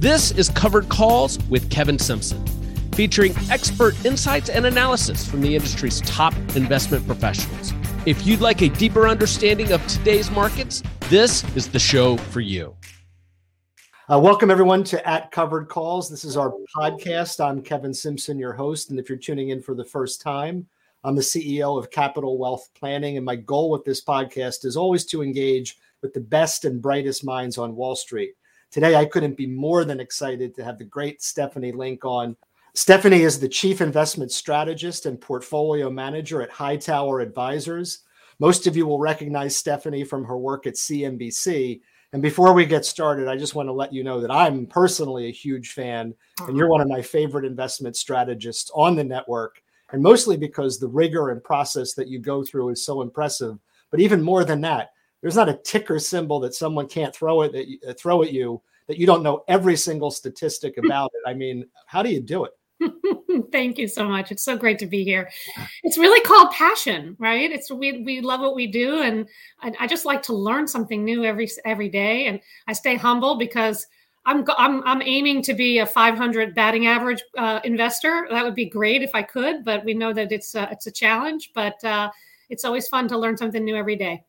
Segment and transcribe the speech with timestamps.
[0.00, 2.42] This is Covered Calls with Kevin Simpson,
[2.92, 7.74] featuring expert insights and analysis from the industry's top investment professionals.
[8.06, 12.74] If you'd like a deeper understanding of today's markets, this is the show for you.
[14.10, 16.08] Uh, welcome, everyone, to At Covered Calls.
[16.08, 17.38] This is our podcast.
[17.38, 18.88] I'm Kevin Simpson, your host.
[18.88, 20.66] And if you're tuning in for the first time,
[21.04, 23.18] I'm the CEO of Capital Wealth Planning.
[23.18, 27.22] And my goal with this podcast is always to engage with the best and brightest
[27.22, 28.32] minds on Wall Street.
[28.70, 32.36] Today, I couldn't be more than excited to have the great Stephanie Link on.
[32.74, 38.04] Stephanie is the Chief Investment Strategist and Portfolio Manager at Hightower Advisors.
[38.38, 41.80] Most of you will recognize Stephanie from her work at CNBC.
[42.12, 45.26] And before we get started, I just want to let you know that I'm personally
[45.26, 46.14] a huge fan,
[46.46, 49.60] and you're one of my favorite investment strategists on the network.
[49.90, 53.58] And mostly because the rigor and process that you go through is so impressive.
[53.90, 54.90] But even more than that,
[55.22, 58.32] there's not a ticker symbol that someone can't throw it that you, uh, throw at
[58.32, 61.28] you that you don't know every single statistic about it.
[61.28, 62.52] I mean, how do you do it?
[63.52, 64.32] Thank you so much.
[64.32, 65.30] It's so great to be here.
[65.82, 67.50] It's really called passion, right?
[67.50, 69.28] It's we we love what we do, and
[69.60, 72.26] I, I just like to learn something new every every day.
[72.26, 73.86] And I stay humble because
[74.24, 78.26] I'm I'm I'm aiming to be a 500 batting average uh, investor.
[78.30, 81.50] That would be great if I could, but we know that it's it's a challenge.
[81.54, 82.10] But uh,
[82.48, 84.24] it's always fun to learn something new every day.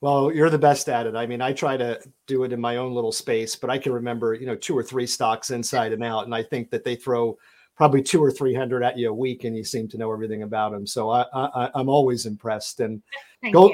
[0.00, 1.14] Well, you're the best at it.
[1.14, 3.92] I mean, I try to do it in my own little space, but I can
[3.92, 6.96] remember, you know, two or three stocks inside and out, and I think that they
[6.96, 7.36] throw
[7.76, 10.42] probably two or three hundred at you a week, and you seem to know everything
[10.42, 10.86] about them.
[10.86, 12.80] So I, I am always impressed.
[12.80, 13.02] And
[13.42, 13.72] Thank go,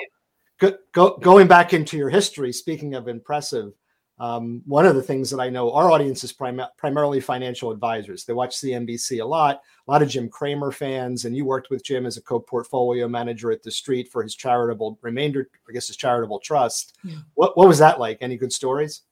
[0.58, 2.52] go, go, going back into your history.
[2.52, 3.72] Speaking of impressive,
[4.18, 8.24] um, one of the things that I know our audience is prim- primarily financial advisors.
[8.24, 11.84] They watch CNBC a lot, a lot of Jim Cramer fans, and you worked with
[11.84, 15.96] Jim as a co-portfolio manager at the Street for his charitable remainder, I guess his
[15.96, 16.96] charitable trust.
[17.04, 17.16] Yeah.
[17.34, 18.18] What what was that like?
[18.20, 19.02] Any good stories?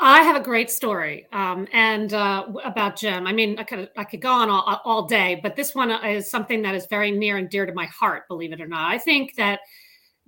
[0.00, 3.28] I have a great story, um, and uh, about Jim.
[3.28, 6.30] I mean, I could I could go on all, all day, but this one is
[6.30, 8.28] something that is very near and dear to my heart.
[8.28, 9.60] Believe it or not, I think that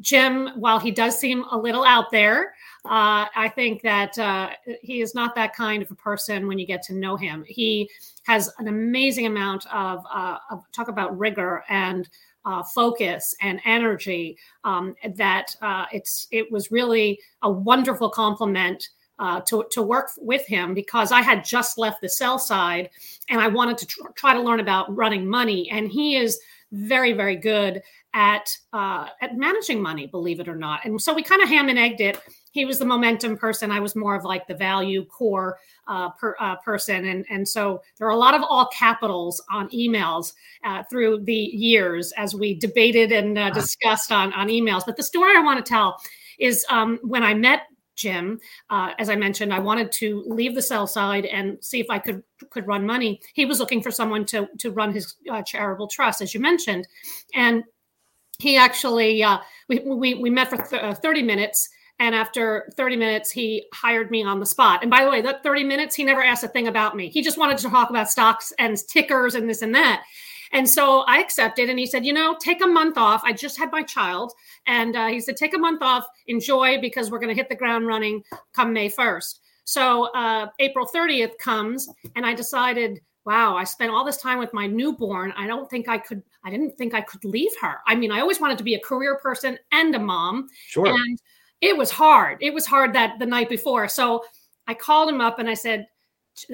[0.00, 4.50] Jim, while he does seem a little out there, uh, I think that uh,
[4.82, 7.44] he is not that kind of a person when you get to know him.
[7.46, 7.90] He
[8.26, 12.08] has an amazing amount of, uh, of talk about rigor and
[12.44, 14.38] uh, focus and energy.
[14.64, 20.46] Um, that uh, it's it was really a wonderful compliment uh, to, to work with
[20.46, 22.90] him because I had just left the sell side
[23.30, 25.70] and I wanted to tr- try to learn about running money.
[25.70, 26.38] And he is
[26.72, 27.82] very, very good
[28.16, 30.80] at uh, at managing money, believe it or not.
[30.84, 32.18] And so we kind of ham and egged it.
[32.50, 33.70] He was the momentum person.
[33.70, 37.04] I was more of like the value core uh, per, uh, person.
[37.04, 40.32] And, and so there are a lot of all capitals on emails
[40.64, 44.86] uh, through the years as we debated and uh, discussed on, on emails.
[44.86, 46.00] But the story I want to tell
[46.38, 47.64] is um, when I met
[47.96, 48.38] Jim.
[48.68, 51.98] Uh, as I mentioned, I wanted to leave the sell side and see if I
[51.98, 53.20] could could run money.
[53.32, 56.86] He was looking for someone to to run his uh, charitable trust, as you mentioned,
[57.34, 57.64] and
[58.38, 59.38] he actually uh,
[59.68, 64.10] we, we we met for th- uh, 30 minutes and after 30 minutes he hired
[64.10, 64.82] me on the spot.
[64.82, 67.08] And by the way that 30 minutes he never asked a thing about me.
[67.08, 70.04] He just wanted to talk about stocks and tickers and this and that.
[70.52, 73.22] And so i accepted and he said you know take a month off.
[73.24, 74.32] I just had my child.
[74.66, 76.04] And uh, he said take a month off.
[76.26, 78.22] Enjoy because we're going to hit the ground running
[78.52, 84.04] come may 1st so uh, april 30th comes and i decided wow, I spent all
[84.04, 85.32] this time with my newborn.
[85.36, 87.78] I don't think I could, I didn't think I could leave her.
[87.86, 90.48] I mean, I always wanted to be a career person and a mom.
[90.68, 90.86] Sure.
[90.86, 91.18] And
[91.60, 92.38] it was hard.
[92.40, 93.88] It was hard that the night before.
[93.88, 94.24] So
[94.68, 95.88] I called him up and I said,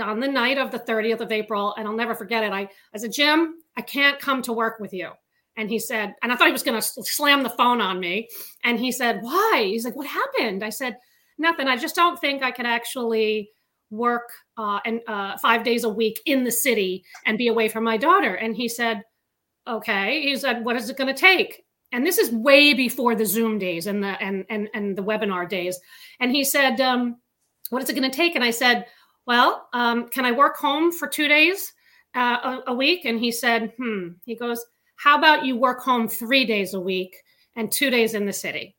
[0.01, 2.99] on the night of the 30th of April, and I'll never forget it, I, I
[2.99, 5.11] said, Jim, I can't come to work with you.
[5.57, 8.29] And he said, and I thought he was going to slam the phone on me.
[8.65, 9.65] And he said, why?
[9.67, 10.65] He's like, what happened?
[10.65, 10.97] I said,
[11.37, 11.69] nothing.
[11.69, 13.51] I just don't think I could actually
[13.91, 17.85] work uh, and uh, five days a week in the city and be away from
[17.85, 18.35] my daughter.
[18.35, 19.03] And he said,
[19.67, 20.23] okay.
[20.23, 21.65] He said, what is it going to take?
[21.93, 25.49] And this is way before the Zoom days and the and and and the webinar
[25.49, 25.79] days.
[26.21, 27.17] And he said, um,
[27.69, 28.35] what is it going to take?
[28.35, 28.87] And I said,
[29.27, 31.73] well, um, can I work home for two days
[32.15, 33.05] uh, a, a week?
[33.05, 34.09] And he said, hmm.
[34.25, 34.65] He goes,
[34.97, 37.15] how about you work home three days a week
[37.57, 38.77] and two days in the city?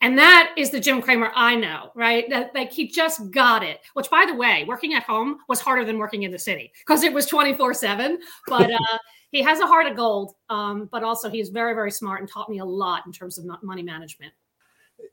[0.00, 2.28] And that is the Jim Cramer I know, right?
[2.30, 3.80] That, like he just got it.
[3.94, 7.02] Which, by the way, working at home was harder than working in the city because
[7.02, 8.18] it was 24 7.
[8.48, 8.98] But uh,
[9.30, 10.34] he has a heart of gold.
[10.48, 13.46] Um, but also, he's very, very smart and taught me a lot in terms of
[13.62, 14.32] money management.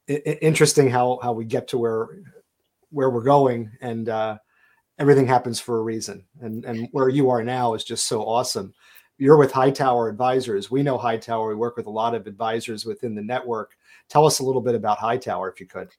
[0.07, 2.09] Interesting how how we get to where
[2.89, 4.37] where we're going and uh,
[4.99, 6.25] everything happens for a reason.
[6.41, 8.73] And and where you are now is just so awesome.
[9.21, 10.71] You're with Hightower Advisors.
[10.71, 11.49] We know Hightower.
[11.49, 13.75] We work with a lot of advisors within the network
[14.11, 15.89] Tell us a little bit about Hightower, if you could.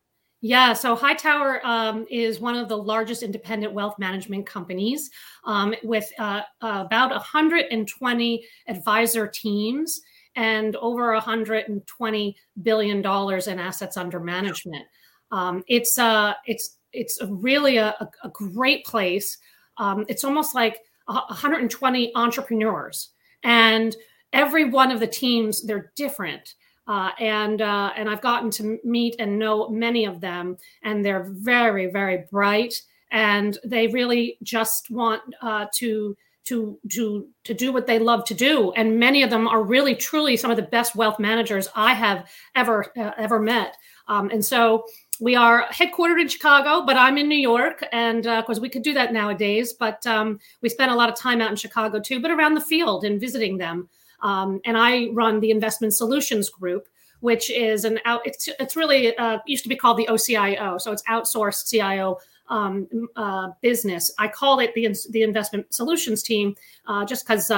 [0.43, 5.09] Yeah, so Hightower um, is one of the largest independent wealth management companies
[5.45, 10.03] um, with uh, about 120 advisor teams
[10.37, 14.85] and over 120 billion dollars in assets under management.
[15.31, 19.39] Um, it's uh, it's it's really a, a great place.
[19.79, 23.11] Um, it's almost like 120 entrepreneurs,
[23.43, 23.97] and
[24.33, 26.55] every one of the teams they're different.
[26.89, 31.29] Uh, and uh, and I've gotten to meet and know many of them, and they're
[31.31, 32.75] very very bright,
[33.11, 38.35] and they really just want uh, to to to to do what they love to
[38.35, 38.73] do.
[38.73, 42.29] And many of them are really truly some of the best wealth managers i have
[42.57, 43.77] ever uh, ever met.
[44.09, 44.85] Um, and so
[45.23, 48.69] we are headquartered in chicago but i'm in new york and of uh, course we
[48.69, 52.01] could do that nowadays but um, we spend a lot of time out in chicago
[52.01, 53.89] too but around the field and visiting them
[54.23, 56.89] um, and i run the investment solutions group
[57.21, 60.91] which is an out it's, it's really uh, used to be called the ocio so
[60.91, 62.87] it's outsourced cio um,
[63.17, 64.13] uh, business.
[64.19, 66.55] I call it the the investment solutions team
[66.87, 67.51] uh, just because.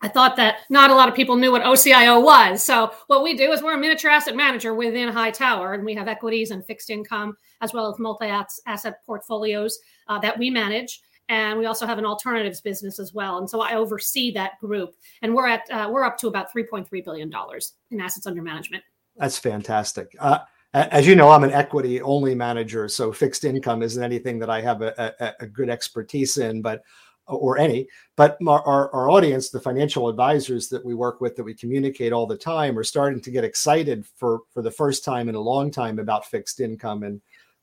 [0.00, 2.64] I thought that not a lot of people knew what OCIO was.
[2.64, 6.06] So what we do is we're a miniature asset manager within Hightower, and we have
[6.06, 11.00] equities and fixed income as well as multi-asset portfolios uh, that we manage.
[11.28, 13.38] And we also have an alternatives business as well.
[13.38, 17.04] And so I oversee that group, and we're at uh, we're up to about 3.3
[17.04, 18.82] billion dollars in assets under management.
[19.16, 20.14] That's fantastic.
[20.20, 20.38] Uh,
[20.74, 24.60] as you know, I'm an equity only manager, so fixed income isn't anything that I
[24.60, 26.82] have a, a, a good expertise in, but
[27.28, 27.86] or any.
[28.16, 32.26] But our, our audience, the financial advisors that we work with, that we communicate all
[32.26, 35.70] the time, are starting to get excited for for the first time in a long
[35.70, 37.02] time about fixed income.
[37.02, 37.20] And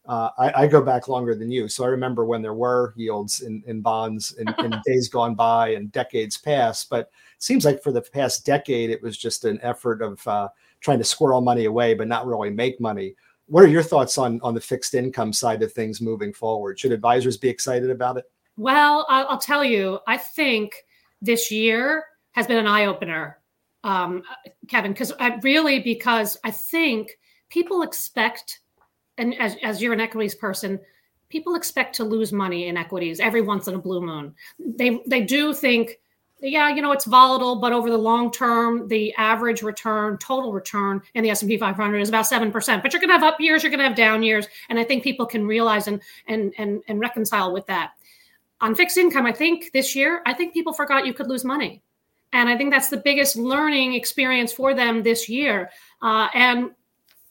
[0.07, 3.41] uh, I, I, go back longer than you, so I remember when there were yields
[3.41, 6.91] in, in bonds in, in days gone by and decades past.
[6.91, 10.49] But it seems like for the past decade, it was just an effort of uh,
[10.79, 13.15] trying to squirrel money away but not really make money.
[13.47, 16.79] What are your thoughts on on the fixed income side of things moving forward?
[16.79, 18.25] Should advisors be excited about it?
[18.57, 20.75] Well, I'll, I'll tell you, I think
[21.21, 23.39] this year has been an eye opener,
[23.83, 24.23] um,
[24.67, 27.11] Kevin, because I really because I think
[27.49, 28.59] people expect,
[29.17, 30.79] and as as you're an equities person,
[31.29, 34.33] people expect to lose money in equities every once in a blue moon.
[34.59, 35.97] They they do think
[36.41, 41.01] yeah, you know, it's volatile, but over the long term, the average return, total return
[41.13, 42.51] in the S&P 500 is about 7%.
[42.83, 44.83] But you're going to have up years, you're going to have down years, and I
[44.83, 47.91] think people can realize and and and and reconcile with that.
[48.61, 51.81] On fixed income, I think this year, I think people forgot you could lose money.
[52.33, 55.69] And I think that's the biggest learning experience for them this year.
[56.01, 56.71] Uh, and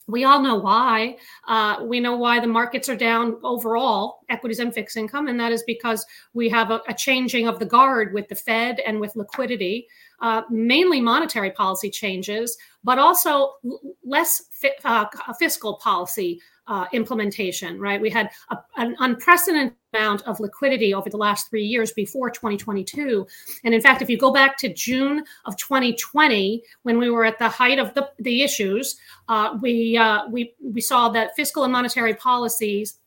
[0.07, 1.17] we all know why.
[1.47, 5.51] Uh, we know why the markets are down overall, equities and fixed income, and that
[5.51, 9.15] is because we have a, a changing of the guard with the Fed and with
[9.15, 9.87] liquidity,
[10.21, 13.55] uh, mainly monetary policy changes, but also
[14.03, 15.05] less fi- uh,
[15.39, 18.01] fiscal policy uh, implementation, right?
[18.01, 23.25] We had a, an unprecedented amount of liquidity over the last three years before 2022.
[23.63, 27.39] And in fact, if you go back to June of 2020, when we were at
[27.39, 28.97] the height of the, the issues,
[29.29, 32.97] uh, we, uh, we, we saw that fiscal and monetary policies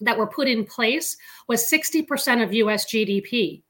[0.00, 1.16] that were put in place
[1.48, 3.62] was 60% of US GDP.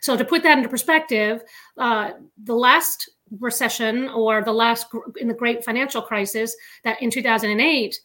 [0.00, 1.42] So to put that into perspective,
[1.76, 2.12] uh,
[2.42, 4.86] the last recession or the last
[5.20, 7.98] in the great financial crisis that in 2008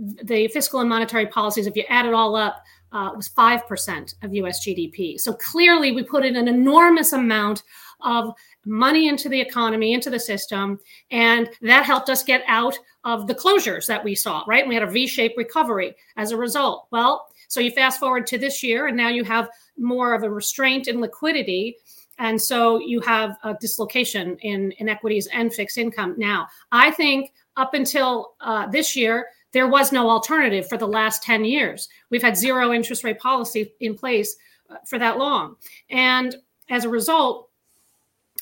[0.00, 2.62] the fiscal and monetary policies, if you add it all up,
[2.92, 5.18] uh, was 5% of US GDP.
[5.18, 7.62] So clearly, we put in an enormous amount
[8.00, 8.32] of
[8.64, 10.78] money into the economy, into the system,
[11.10, 14.66] and that helped us get out of the closures that we saw, right?
[14.66, 16.86] We had a V shaped recovery as a result.
[16.90, 20.30] Well, so you fast forward to this year, and now you have more of a
[20.30, 21.76] restraint in liquidity.
[22.18, 26.14] And so you have a dislocation in inequities and fixed income.
[26.18, 31.22] Now, I think up until uh, this year, there was no alternative for the last
[31.22, 31.88] 10 years.
[32.10, 34.36] We've had zero interest rate policy in place
[34.70, 35.56] uh, for that long.
[35.90, 36.36] And
[36.68, 37.48] as a result,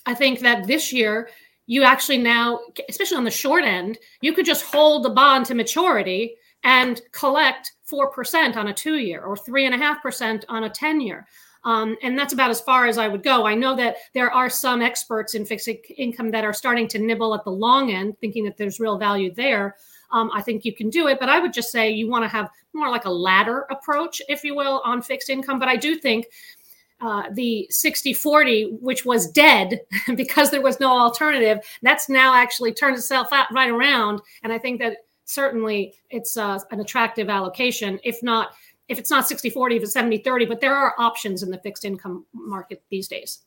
[0.07, 1.31] I think that this year,
[1.67, 5.55] you actually now, especially on the short end, you could just hold the bond to
[5.55, 11.27] maturity and collect 4% on a two year or 3.5% on a 10 year.
[11.65, 13.47] Um, and that's about as far as I would go.
[13.47, 17.35] I know that there are some experts in fixed income that are starting to nibble
[17.35, 19.77] at the long end, thinking that there's real value there
[20.11, 21.19] um, I think you can do it.
[21.21, 24.45] But I would just say you want to have more like a ladder approach, if
[24.45, 25.59] you will, on fixed income.
[25.59, 26.27] But I do think
[27.00, 29.81] uh, the 60 40, which was dead
[30.17, 34.21] because there was no alternative, that's now actually turned itself out right around.
[34.43, 38.53] And I think that certainly it's uh, an attractive allocation, if not.
[38.88, 41.59] If it's not 60 40, if it's 70 30, but there are options in the
[41.59, 43.41] fixed income market these days.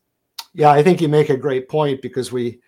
[0.53, 2.59] Yeah, I think you make a great point because we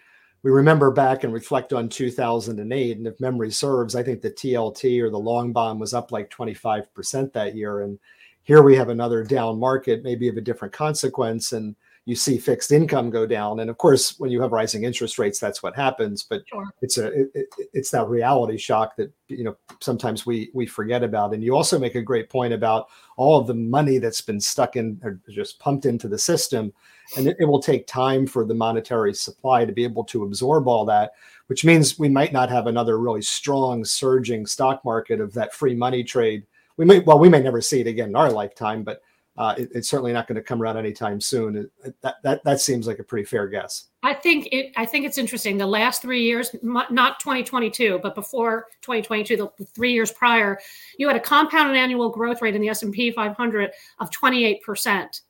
[0.43, 5.01] we remember back and reflect on 2008, and if memory serves, I think the TLT
[5.01, 7.81] or the long bond was up like 25% that year.
[7.81, 7.97] And
[8.43, 11.53] here we have another down market, maybe of a different consequence.
[11.53, 13.61] And you see fixed income go down.
[13.61, 16.65] And of course when you have rising interest rates that's what happens but sure.
[16.81, 21.33] it's a it, it's that reality shock that you know sometimes we we forget about.
[21.33, 24.75] And you also make a great point about all of the money that's been stuck
[24.75, 26.73] in or just pumped into the system.
[27.17, 30.67] And it, it will take time for the monetary supply to be able to absorb
[30.67, 31.11] all that
[31.47, 35.75] which means we might not have another really strong surging stock market of that free
[35.75, 36.45] money trade.
[36.77, 39.01] We may well we may never see it again in our lifetime but
[39.35, 41.69] uh, it, it's certainly not going to come around anytime soon.
[41.83, 43.85] It, that, that that seems like a pretty fair guess.
[44.03, 44.71] I think it.
[44.75, 45.57] I think it's interesting.
[45.57, 50.59] The last three years, not 2022, but before 2022, the three years prior,
[50.97, 54.61] you had a compounded annual growth rate in the S and P 500 of 28
[54.61, 55.21] percent.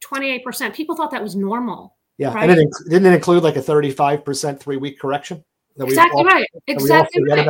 [0.00, 0.74] 28 percent.
[0.74, 1.96] People thought that was normal.
[2.18, 2.50] Yeah, right?
[2.50, 5.44] and it, didn't it include like a 35 percent three week correction?
[5.78, 6.46] exactly all, right.
[6.66, 7.48] Exactly right.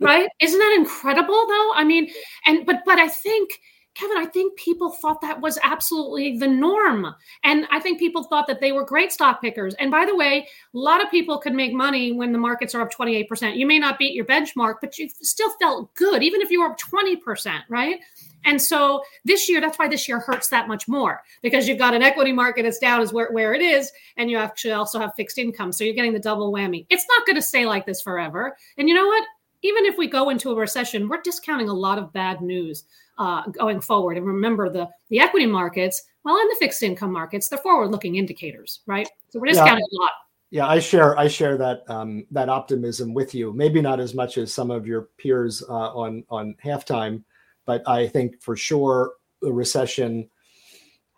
[0.00, 0.28] Right?
[0.40, 1.72] Isn't that incredible though?
[1.74, 2.10] I mean,
[2.46, 3.50] and but but I think
[3.94, 7.14] Kevin, I think people thought that was absolutely the norm.
[7.44, 9.74] And I think people thought that they were great stock pickers.
[9.74, 12.80] And by the way, a lot of people could make money when the markets are
[12.80, 13.56] up 28%.
[13.56, 16.70] You may not beat your benchmark, but you still felt good, even if you were
[16.70, 18.00] up 20%, right?
[18.44, 21.94] And so this year, that's why this year hurts that much more because you've got
[21.94, 25.14] an equity market that's down as where, where it is, and you actually also have
[25.14, 25.70] fixed income.
[25.70, 26.86] So you're getting the double whammy.
[26.90, 28.56] It's not going to stay like this forever.
[28.78, 29.24] And you know what?
[29.62, 32.84] Even if we go into a recession, we're discounting a lot of bad news
[33.18, 34.16] uh, going forward.
[34.16, 38.16] And remember, the the equity markets, well, in the fixed income markets, they're forward looking
[38.16, 39.08] indicators, right?
[39.30, 39.98] So we're discounting yeah.
[39.98, 40.10] a lot.
[40.50, 43.52] Yeah, I share I share that um, that optimism with you.
[43.52, 47.24] Maybe not as much as some of your peers uh, on on halftime,
[47.64, 50.28] but I think for sure the recession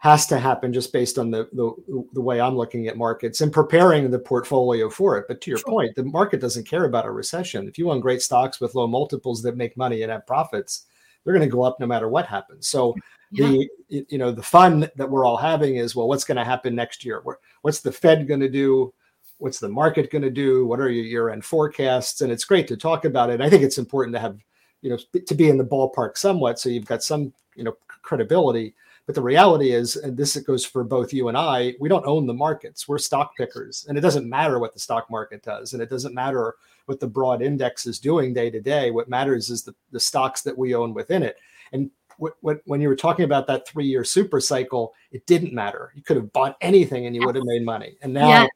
[0.05, 1.73] has to happen just based on the, the,
[2.13, 5.25] the way I'm looking at markets and preparing the portfolio for it.
[5.27, 5.71] But to your sure.
[5.71, 7.67] point, the market doesn't care about a recession.
[7.67, 10.85] If you own great stocks with low multiples that make money and have profits,
[11.25, 12.69] they're going to go up no matter what happens.
[12.69, 12.95] So
[13.31, 13.49] yeah.
[13.49, 16.75] the you know the fun that we're all having is well, what's going to happen
[16.75, 17.23] next year?
[17.63, 18.93] What's the Fed going to do?
[19.39, 20.67] What's the market going to do?
[20.67, 22.21] What are your year-end forecasts?
[22.21, 23.41] And it's great to talk about it.
[23.41, 24.39] I think it's important to have
[24.83, 28.75] you know to be in the ballpark somewhat, so you've got some you know credibility.
[29.07, 32.27] But the reality is, and this goes for both you and I, we don't own
[32.27, 32.89] the markets.
[32.89, 33.85] We're stock pickers.
[33.89, 35.75] And it doesn't matter what the stock market does.
[35.75, 36.55] And it doesn't matter
[36.87, 38.91] what the broad index is doing day to day.
[38.91, 41.37] What matters is the, the stocks that we own within it.
[41.73, 45.53] And what, what, when you were talking about that three year super cycle, it didn't
[45.53, 45.93] matter.
[45.95, 47.99] You could have bought anything and you would have made money.
[48.01, 48.47] And now, yeah.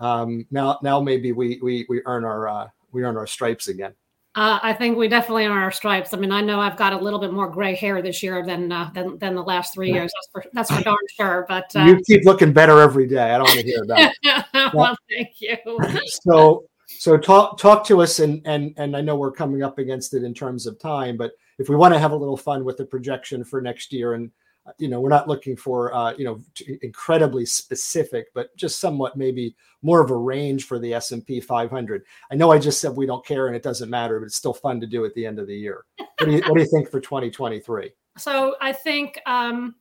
[0.00, 3.94] um, now, now maybe we, we, we earn our, uh, we earn our stripes again.
[4.36, 6.12] Uh, I think we definitely are our stripes.
[6.12, 8.72] I mean, I know I've got a little bit more gray hair this year than
[8.72, 10.12] uh, than, than the last three years.
[10.12, 11.46] That's for that's for darn sure.
[11.48, 13.30] But uh, you keep looking better every day.
[13.30, 14.74] I don't want to hear about it.
[14.74, 15.56] well, thank you.
[16.08, 20.14] so so talk talk to us, and and and I know we're coming up against
[20.14, 22.76] it in terms of time, but if we want to have a little fun with
[22.76, 24.32] the projection for next year and
[24.78, 26.40] you know we're not looking for uh, you know
[26.82, 32.34] incredibly specific but just somewhat maybe more of a range for the s&p 500 i
[32.34, 34.80] know i just said we don't care and it doesn't matter but it's still fun
[34.80, 35.84] to do at the end of the year.
[35.98, 39.74] What do you, what do you think for 2023 so i think um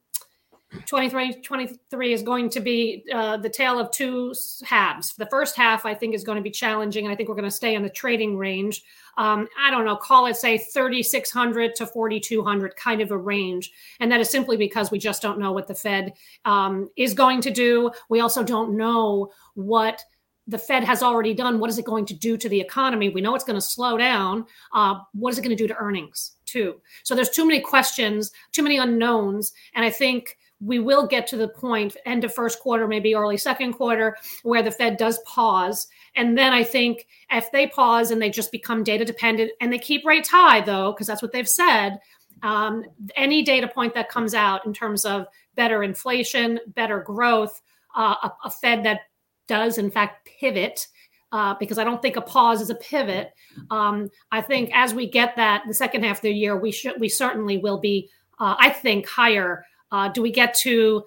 [0.85, 5.13] 2023 is going to be uh, the tale of two halves.
[5.15, 7.05] The first half, I think, is going to be challenging.
[7.05, 8.83] And I think we're going to stay in the trading range.
[9.17, 13.71] Um, I don't know, call it, say, 3,600 to 4,200 kind of a range.
[13.99, 16.13] And that is simply because we just don't know what the Fed
[16.45, 17.91] um, is going to do.
[18.09, 20.03] We also don't know what
[20.47, 21.59] the Fed has already done.
[21.59, 23.09] What is it going to do to the economy?
[23.09, 24.45] We know it's going to slow down.
[24.73, 26.81] Uh, what is it going to do to earnings, too?
[27.03, 29.53] So there's too many questions, too many unknowns.
[29.73, 33.37] And I think we will get to the point end of first quarter maybe early
[33.37, 38.21] second quarter where the fed does pause and then i think if they pause and
[38.21, 41.47] they just become data dependent and they keep rates high though because that's what they've
[41.47, 41.99] said
[42.41, 42.83] um,
[43.15, 47.61] any data point that comes out in terms of better inflation better growth
[47.95, 49.01] uh, a, a, fed that
[49.47, 50.87] does in fact pivot
[51.31, 53.33] uh, because I don't think a pause is a pivot.
[53.71, 56.99] Um, I think as we get that the second half of the year, we should
[56.99, 58.07] we certainly will be,
[58.39, 61.05] uh, I think, higher uh, do we get to,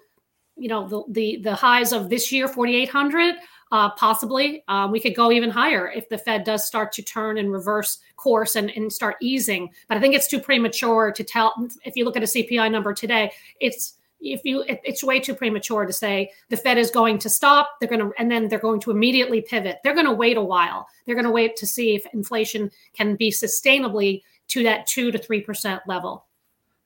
[0.55, 3.35] you know, the the, the highs of this year, 4,800?
[3.69, 4.63] Uh, possibly.
[4.69, 7.99] Uh, we could go even higher if the Fed does start to turn and reverse
[8.15, 9.69] course and, and start easing.
[9.89, 11.53] But I think it's too premature to tell.
[11.83, 13.29] If you look at a CPI number today,
[13.59, 17.29] it's if you it, it's way too premature to say the Fed is going to
[17.29, 17.71] stop.
[17.81, 19.79] They're going to and then they're going to immediately pivot.
[19.83, 20.87] They're going to wait a while.
[21.05, 25.17] They're going to wait to see if inflation can be sustainably to that two to
[25.17, 26.26] three percent level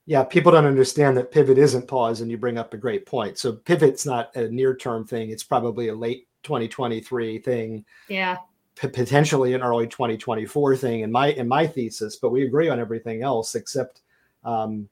[0.05, 3.37] yeah, people don't understand that pivot isn't pause, and you bring up a great point.
[3.37, 7.85] So pivot's not a near term thing; it's probably a late 2023 thing.
[8.09, 8.37] Yeah.
[8.75, 12.17] p- potentially an early 2024 thing in my in my thesis.
[12.17, 14.01] But we agree on everything else except
[14.43, 14.89] um,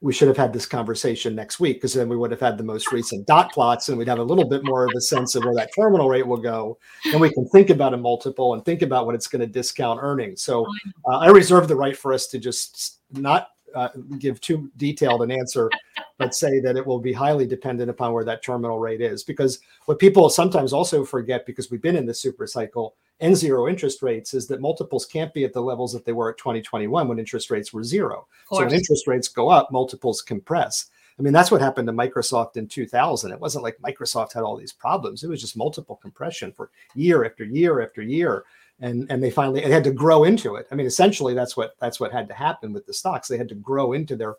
[0.00, 2.64] we should have had this conversation next week because then we would have had the
[2.64, 5.44] most recent dot plots and we'd have a little bit more of a sense of
[5.44, 6.78] where that terminal rate will go.
[7.06, 9.98] And we can think about a multiple and think about what it's going to discount
[10.00, 10.42] earnings.
[10.42, 10.64] So
[11.04, 15.30] uh, I reserve the right for us to just not uh, give too detailed an
[15.30, 15.70] answer,
[16.18, 19.22] but say that it will be highly dependent upon where that terminal rate is.
[19.22, 23.68] Because what people sometimes also forget, because we've been in the super cycle and zero
[23.68, 27.08] interest rates, is that multiples can't be at the levels that they were at 2021
[27.08, 28.26] when interest rates were zero.
[28.50, 30.86] So when interest rates go up, multiples compress.
[31.18, 33.32] I mean, that's what happened to Microsoft in 2000.
[33.32, 35.24] It wasn't like Microsoft had all these problems.
[35.24, 38.44] It was just multiple compression for year after year after year
[38.80, 40.66] and and they finally it had to grow into it.
[40.70, 43.28] I mean, essentially that's what that's what had to happen with the stocks.
[43.28, 44.36] They had to grow into their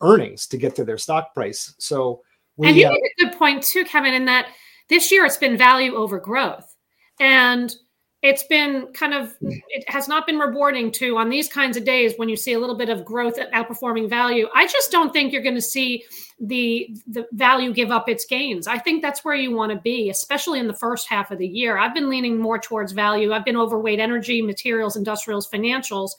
[0.00, 1.74] earnings to get to their stock price.
[1.78, 2.22] So
[2.56, 4.48] we, and you uh, make a good point too, Kevin, in that
[4.88, 6.76] this year it's been value over growth,
[7.20, 7.74] and
[8.22, 12.14] it's been kind of it has not been rewarding to on these kinds of days
[12.16, 15.42] when you see a little bit of growth outperforming value i just don't think you're
[15.42, 16.04] going to see
[16.42, 18.66] the the value give up its gains.
[18.66, 21.46] I think that's where you want to be especially in the first half of the
[21.46, 21.78] year.
[21.78, 23.32] I've been leaning more towards value.
[23.32, 26.10] I've been overweight energy materials industrials financials.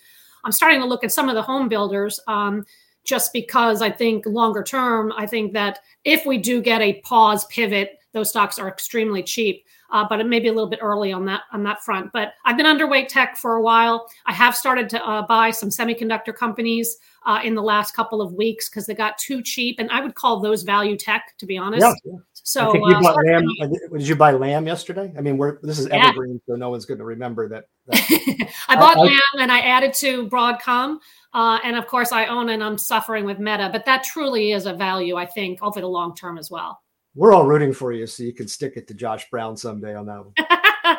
[0.46, 2.66] I'm starting to look at some of the home builders um,
[3.04, 7.46] just because i think longer term i think that if we do get a pause
[7.48, 11.14] pivot those stocks are extremely cheap uh, but it may be a little bit early
[11.14, 12.12] on that on that front.
[12.12, 14.10] But I've been underweight tech for a while.
[14.26, 18.34] I have started to uh, buy some semiconductor companies uh, in the last couple of
[18.34, 21.58] weeks because they got too cheap, and I would call those value tech, to be
[21.58, 21.86] honest.
[22.04, 23.46] Yeah, So think you uh, bought Lam.
[23.62, 25.14] Uh, did you buy Lam yesterday?
[25.16, 26.08] I mean, we're this is yeah.
[26.08, 27.66] evergreen, so no one's going to remember that.
[27.88, 28.50] that.
[28.68, 30.98] I bought I, Lam and I added to Broadcom.
[31.36, 34.68] Uh, and of course, I own and I'm suffering with Meta, but that truly is
[34.68, 36.83] a value, I think, over the long term as well
[37.16, 40.06] we're all rooting for you, so you can stick it to Josh Brown someday on
[40.08, 40.34] that one.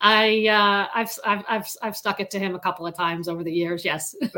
[0.00, 3.42] I uh, I've, I've I've I've stuck it to him a couple of times over
[3.42, 3.84] the years.
[3.84, 4.14] Yes.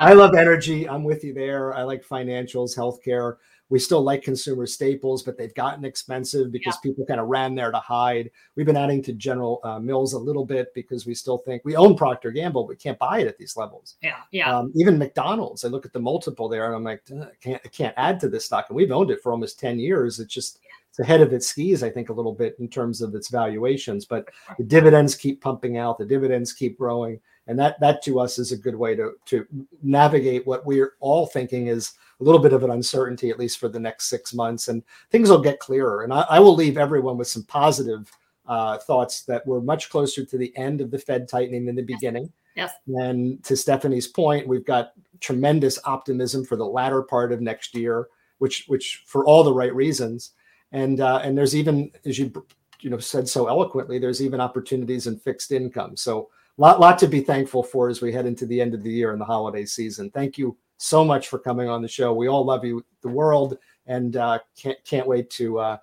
[0.00, 0.88] I love energy.
[0.88, 1.74] I'm with you there.
[1.74, 3.36] I like financials, healthcare
[3.72, 6.90] we still like consumer staples, but they've gotten expensive because yeah.
[6.90, 8.30] people kind of ran there to hide.
[8.54, 11.74] We've been adding to General uh, Mills a little bit because we still think we
[11.74, 13.96] own Procter Gamble, but can't buy it at these levels.
[14.02, 14.54] Yeah, yeah.
[14.54, 17.68] Um, even McDonald's, I look at the multiple there, and I'm like, I can't, I
[17.68, 20.20] can't add to this stock, and we've owned it for almost ten years.
[20.20, 20.58] It's just
[20.90, 24.04] it's ahead of its skis, I think, a little bit in terms of its valuations.
[24.04, 28.38] But the dividends keep pumping out, the dividends keep growing, and that that to us
[28.38, 29.46] is a good way to to
[29.82, 33.68] navigate what we're all thinking is a little bit of an uncertainty, at least for
[33.68, 36.02] the next six months, and things will get clearer.
[36.02, 38.10] And I, I will leave everyone with some positive
[38.46, 41.82] uh, thoughts that we're much closer to the end of the Fed tightening than the
[41.82, 42.32] beginning.
[42.54, 42.72] Yes.
[42.86, 48.08] And to Stephanie's point, we've got tremendous optimism for the latter part of next year,
[48.38, 50.32] which which for all the right reasons.
[50.70, 52.32] And uh, and there's even, as you
[52.80, 55.96] you know said so eloquently, there's even opportunities in fixed income.
[55.96, 58.90] So lot lot to be thankful for as we head into the end of the
[58.90, 60.10] year and the holiday season.
[60.10, 62.12] Thank you so much for coming on the show.
[62.12, 65.76] We all love you, the world, and uh, can't can't wait to uh,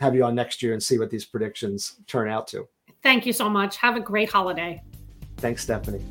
[0.00, 2.68] have you on next year and see what these predictions turn out to.
[3.02, 3.78] Thank you so much.
[3.78, 4.82] Have a great holiday.
[5.38, 6.04] Thanks, Stephanie.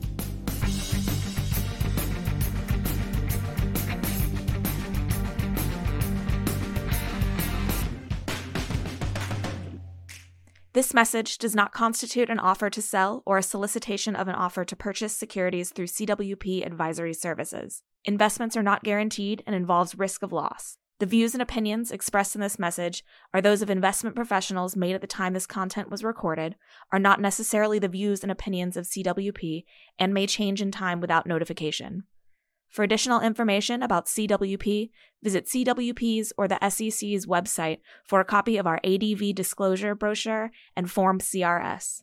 [10.74, 14.66] This message does not constitute an offer to sell or a solicitation of an offer
[14.66, 17.84] to purchase securities through CWP Advisory Services.
[18.06, 20.78] Investments are not guaranteed and involves risk of loss.
[21.00, 25.02] The views and opinions expressed in this message are those of investment professionals made at
[25.02, 26.56] the time this content was recorded,
[26.92, 29.64] are not necessarily the views and opinions of CWP,
[29.98, 32.04] and may change in time without notification.
[32.70, 34.90] For additional information about CWP,
[35.22, 40.90] visit CWP's or the SEC's website for a copy of our ADV disclosure brochure and
[40.90, 42.02] Form CRS.